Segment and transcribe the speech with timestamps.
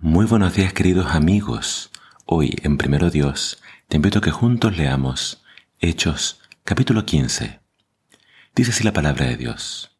[0.00, 1.90] Muy buenos días queridos amigos.
[2.24, 5.42] Hoy en Primero Dios te invito a que juntos leamos
[5.80, 7.58] Hechos capítulo 15.
[8.54, 9.98] Dice así la palabra de Dios.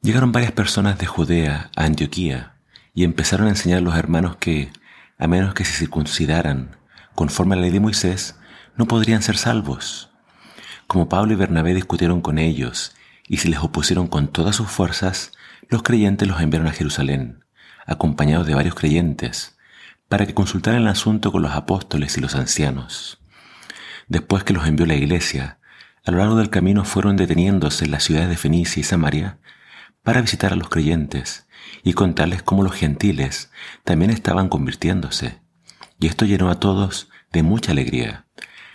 [0.00, 2.54] Llegaron varias personas de Judea a Antioquía
[2.94, 4.72] y empezaron a enseñar a los hermanos que,
[5.18, 6.78] a menos que se circuncidaran
[7.14, 8.36] conforme a la ley de Moisés,
[8.78, 10.10] no podrían ser salvos.
[10.86, 12.96] Como Pablo y Bernabé discutieron con ellos
[13.28, 15.32] y se les opusieron con todas sus fuerzas,
[15.68, 17.44] los creyentes los enviaron a Jerusalén,
[17.86, 19.56] acompañados de varios creyentes,
[20.08, 23.20] para que consultaran el asunto con los apóstoles y los ancianos.
[24.08, 25.58] Después que los envió la iglesia,
[26.04, 29.38] a lo largo del camino fueron deteniéndose en las ciudades de Fenicia y Samaria
[30.02, 31.46] para visitar a los creyentes
[31.82, 33.50] y contarles cómo los gentiles
[33.84, 35.40] también estaban convirtiéndose.
[35.98, 38.26] Y esto llenó a todos de mucha alegría.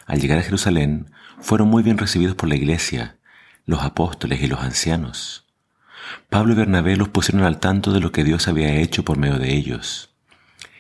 [0.05, 3.19] Al llegar a Jerusalén, fueron muy bien recibidos por la iglesia,
[3.65, 5.46] los apóstoles y los ancianos.
[6.29, 9.39] Pablo y Bernabé los pusieron al tanto de lo que Dios había hecho por medio
[9.39, 10.11] de ellos.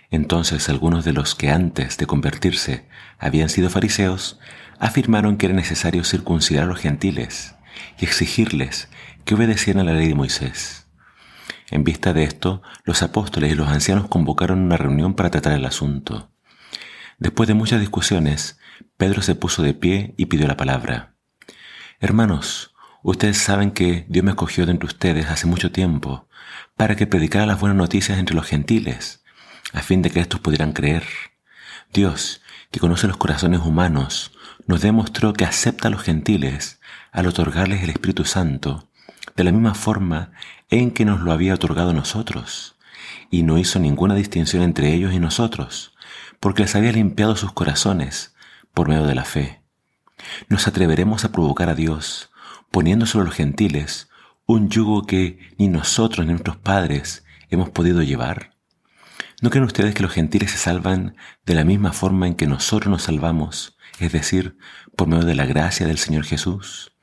[0.09, 2.87] Entonces algunos de los que antes de convertirse
[3.19, 4.39] habían sido fariseos,
[4.79, 7.55] afirmaron que era necesario circuncidar a los gentiles
[7.99, 8.89] y exigirles
[9.25, 10.87] que obedecieran a la ley de Moisés.
[11.69, 15.65] En vista de esto, los apóstoles y los ancianos convocaron una reunión para tratar el
[15.65, 16.31] asunto.
[17.19, 18.59] Después de muchas discusiones,
[18.95, 21.15] Pedro se puso de pie y pidió la palabra.
[21.99, 22.73] Hermanos,
[23.11, 26.27] ustedes saben que Dios me escogió de entre ustedes hace mucho tiempo
[26.75, 29.23] para que predicara las buenas noticias entre los gentiles,
[29.71, 31.05] a fin de que estos pudieran creer.
[31.93, 34.33] Dios, que conoce los corazones humanos,
[34.65, 36.81] nos demostró que acepta a los gentiles
[37.13, 38.89] al otorgarles el Espíritu Santo
[39.37, 40.31] de la misma forma
[40.69, 42.75] en que nos lo había otorgado nosotros,
[43.31, 45.93] y no hizo ninguna distinción entre ellos y nosotros,
[46.41, 48.35] porque les había limpiado sus corazones
[48.73, 49.61] por medio de la fe.
[50.49, 52.31] Nos atreveremos a provocar a Dios,
[52.77, 54.07] poniendo sobre los gentiles
[54.45, 58.51] un yugo que ni nosotros ni nuestros padres hemos podido llevar.
[59.41, 62.91] ¿No creen ustedes que los gentiles se salvan de la misma forma en que nosotros
[62.91, 64.59] nos salvamos, es decir,
[64.95, 66.93] por medio de la gracia del Señor Jesús?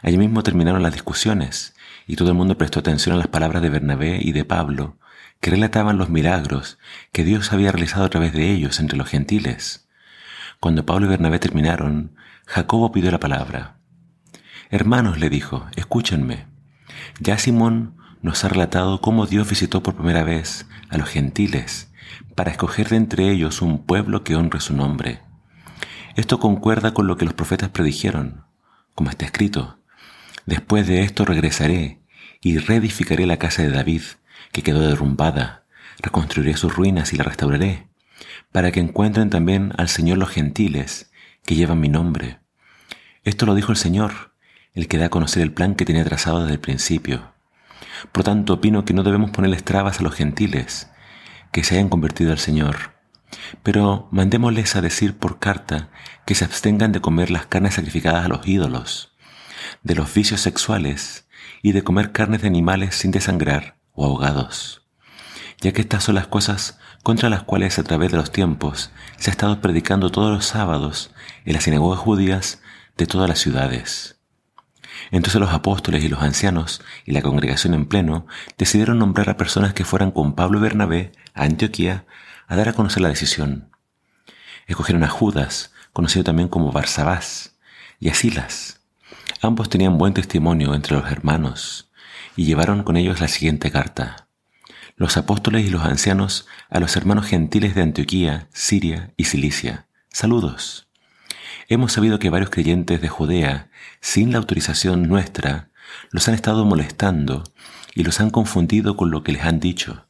[0.00, 1.74] Allí mismo terminaron las discusiones
[2.06, 4.96] y todo el mundo prestó atención a las palabras de Bernabé y de Pablo,
[5.42, 6.78] que relataban los milagros
[7.12, 9.86] que Dios había realizado a través de ellos entre los gentiles.
[10.60, 13.83] Cuando Pablo y Bernabé terminaron, Jacobo pidió la palabra.
[14.74, 16.48] Hermanos, le dijo, escúchenme.
[17.20, 21.92] Ya Simón nos ha relatado cómo Dios visitó por primera vez a los gentiles
[22.34, 25.20] para escoger de entre ellos un pueblo que honre su nombre.
[26.16, 28.46] Esto concuerda con lo que los profetas predijeron,
[28.96, 29.78] como está escrito,
[30.44, 32.00] Después de esto regresaré
[32.40, 34.02] y reedificaré la casa de David,
[34.50, 35.66] que quedó derrumbada,
[36.02, 37.86] reconstruiré sus ruinas y la restauraré,
[38.50, 41.12] para que encuentren también al Señor los gentiles,
[41.44, 42.40] que llevan mi nombre.
[43.22, 44.33] Esto lo dijo el Señor,
[44.74, 47.32] el que da a conocer el plan que tenía trazado desde el principio.
[48.12, 50.90] Por tanto, opino que no debemos ponerles trabas a los gentiles,
[51.52, 52.94] que se hayan convertido al Señor.
[53.62, 55.88] Pero mandémosles a decir por carta
[56.26, 59.12] que se abstengan de comer las carnes sacrificadas a los ídolos,
[59.82, 61.28] de los vicios sexuales
[61.62, 64.82] y de comer carnes de animales sin desangrar o ahogados,
[65.60, 69.30] ya que estas son las cosas contra las cuales a través de los tiempos se
[69.30, 71.12] ha estado predicando todos los sábados
[71.44, 72.60] en las sinagogas judías
[72.96, 74.13] de todas las ciudades.
[75.10, 78.26] Entonces los apóstoles y los ancianos y la congregación en pleno
[78.58, 82.06] decidieron nombrar a personas que fueran con Pablo y Bernabé a Antioquía
[82.46, 83.70] a dar a conocer la decisión.
[84.66, 87.56] Escogieron a Judas, conocido también como Barsabás,
[88.00, 88.80] y a Silas,
[89.44, 91.90] Ambos tenían buen testimonio entre los hermanos
[92.34, 94.26] y llevaron con ellos la siguiente carta.
[94.96, 99.86] Los apóstoles y los ancianos a los hermanos gentiles de Antioquía, Siria y Cilicia.
[100.08, 100.88] Saludos.
[101.68, 103.70] Hemos sabido que varios creyentes de Judea,
[104.00, 105.70] sin la autorización nuestra,
[106.10, 107.44] los han estado molestando
[107.94, 110.06] y los han confundido con lo que les han dicho.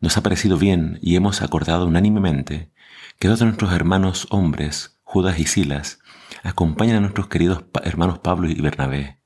[0.00, 2.72] Nos ha parecido bien y hemos acordado unánimemente
[3.18, 5.98] que dos de nuestros hermanos hombres, Judas y Silas,
[6.42, 9.18] acompañan a nuestros queridos hermanos Pablo y Bernabé,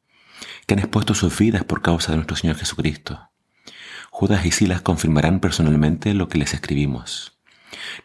[0.67, 3.31] que han expuesto sus vidas por causa de nuestro Señor Jesucristo.
[4.11, 7.39] Judas y Silas confirmarán personalmente lo que les escribimos.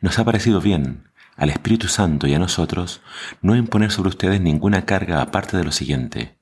[0.01, 1.08] Nos ha parecido bien,
[1.39, 3.01] al Espíritu Santo y a nosotros,
[3.41, 6.37] no imponer sobre ustedes ninguna carga aparte de lo siguiente.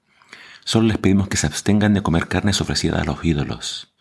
[0.66, 3.94] Solo les pedimos que se abstengan de comer carnes ofrecidas a los ídolos,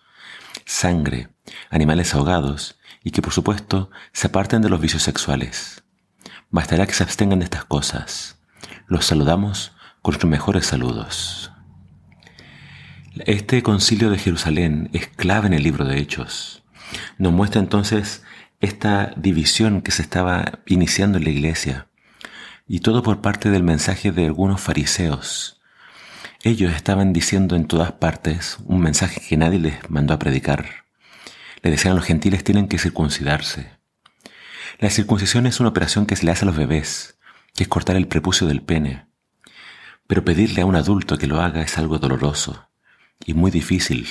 [0.65, 1.29] sangre,
[1.71, 5.85] animales ahogados y que por supuesto se aparten de los vicios sexuales.
[6.51, 8.41] Bastará que se abstengan de estas cosas.
[8.89, 9.73] Los saludamos
[10.03, 11.53] con nuestros mejores saludos.
[13.27, 16.63] Este concilio de Jerusalén es clave en el libro de Hechos.
[17.19, 18.23] Nos muestra entonces
[18.67, 21.89] esta división que se estaba iniciando en la iglesia
[22.69, 25.61] y todo por parte del mensaje de algunos fariseos.
[26.43, 30.85] Ellos estaban diciendo en todas partes un mensaje que nadie les mandó a predicar.
[31.63, 33.71] Le decían los gentiles tienen que circuncidarse.
[34.79, 37.19] La circuncisión es una operación que se le hace a los bebés,
[37.55, 39.07] que es cortar el prepucio del pene.
[40.07, 42.69] Pero pedirle a un adulto que lo haga es algo doloroso
[43.25, 44.07] y muy difícil.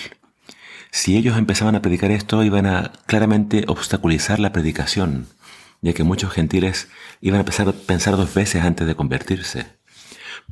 [0.91, 5.27] Si ellos empezaban a predicar esto, iban a claramente obstaculizar la predicación,
[5.81, 6.89] ya que muchos gentiles
[7.21, 9.67] iban a a pensar dos veces antes de convertirse.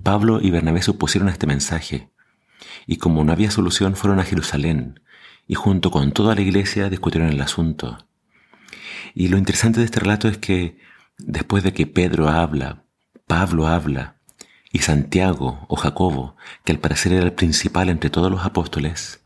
[0.01, 2.09] Pablo y Bernabé supusieron este mensaje,
[2.87, 4.99] y como no había solución fueron a Jerusalén,
[5.47, 8.07] y junto con toda la iglesia discutieron el asunto.
[9.13, 10.77] Y lo interesante de este relato es que
[11.17, 12.83] después de que Pedro habla,
[13.27, 14.17] Pablo habla,
[14.71, 16.35] y Santiago o Jacobo,
[16.65, 19.22] que al parecer era el principal entre todos los apóstoles,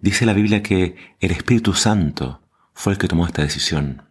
[0.00, 2.40] dice la Biblia que el Espíritu Santo
[2.72, 4.02] fue el que tomó esta decisión.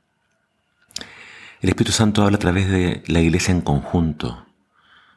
[1.62, 4.46] El Espíritu Santo habla a través de la iglesia en conjunto.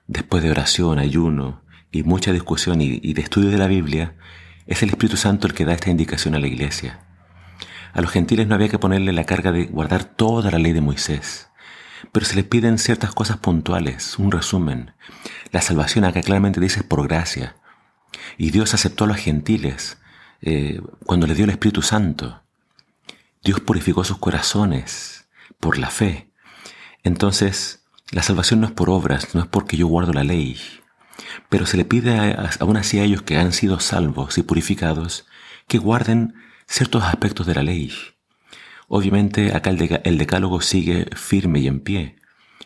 [0.07, 4.17] Después de oración, ayuno y mucha discusión y, de estudio de la Biblia,
[4.67, 7.01] es el Espíritu Santo el que da esta indicación a la iglesia.
[7.93, 10.81] A los gentiles no había que ponerle la carga de guardar toda la ley de
[10.81, 11.49] Moisés,
[12.11, 14.93] pero se les piden ciertas cosas puntuales, un resumen.
[15.51, 17.57] La salvación acá claramente dice por gracia.
[18.39, 20.02] Y Dios aceptó a los gentiles
[20.43, 22.43] eh, cuando le dio el Espíritu Santo.
[23.43, 25.27] Dios purificó sus corazones
[25.59, 26.31] por la fe.
[27.03, 30.61] Entonces, la salvación no es por obras, no es porque yo guardo la ley,
[31.49, 35.27] pero se le pide aún así a ellos que han sido salvos y purificados
[35.67, 36.35] que guarden
[36.67, 37.93] ciertos aspectos de la ley.
[38.89, 42.17] Obviamente acá el, decálogo sigue firme y en pie,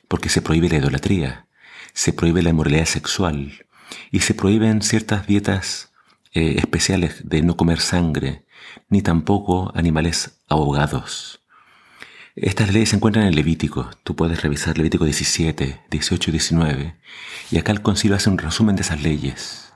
[0.08, 1.46] porque se prohíbe la idolatría,
[1.92, 3.64] se prohíbe la inmoralidad sexual
[4.10, 5.92] y se prohíben ciertas dietas
[6.36, 8.44] eh, especiales de no comer sangre,
[8.90, 11.40] ni tampoco animales ahogados.
[12.34, 13.88] Estas leyes se encuentran en Levítico.
[14.04, 16.96] Tú puedes revisar Levítico 17, 18 y 19.
[17.50, 19.72] Y acá el concilio hace un resumen de esas leyes.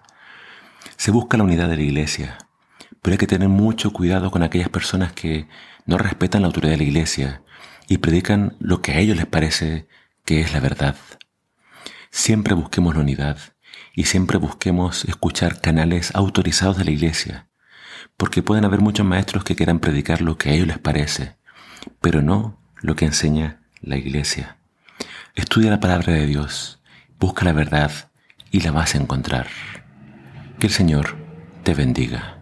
[0.98, 2.36] Se busca la unidad de la iglesia,
[3.00, 5.48] pero hay que tener mucho cuidado con aquellas personas que
[5.86, 7.42] no respetan la autoridad de la iglesia
[7.88, 9.88] y predican lo que a ellos les parece
[10.26, 10.96] que es la verdad.
[12.10, 13.38] Siempre busquemos la unidad
[13.94, 17.48] y siempre busquemos escuchar canales autorizados de la iglesia,
[18.16, 21.40] porque pueden haber muchos maestros que quieran predicar lo que a ellos les parece
[22.00, 24.56] pero no lo que enseña la iglesia.
[25.34, 26.80] Estudia la palabra de Dios,
[27.18, 27.90] busca la verdad
[28.50, 29.48] y la vas a encontrar.
[30.58, 31.16] Que el Señor
[31.62, 32.39] te bendiga.